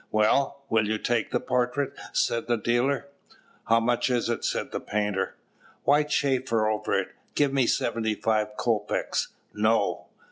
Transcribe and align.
"Well, 0.11 0.63
will 0.67 0.87
you 0.87 0.97
take 0.97 1.29
the 1.29 1.39
portrait?" 1.39 1.93
said 2.11 2.47
the 2.47 2.57
dealer. 2.57 3.09
"How 3.67 3.79
much 3.79 4.09
is 4.09 4.29
it?" 4.31 4.43
said 4.43 4.71
the 4.71 4.79
painter. 4.79 5.35
"Why 5.83 6.01
chaffer 6.01 6.67
over 6.67 6.97
it? 6.99 7.09
give 7.35 7.53
me 7.53 7.67
seventy 7.67 8.15
five 8.15 8.57
kopeks." 8.57 9.27
"No." 9.53 10.07